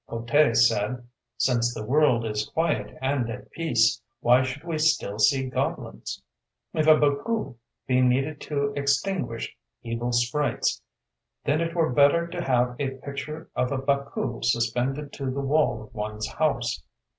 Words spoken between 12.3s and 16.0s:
have a picture of the Baku suspended to the wall of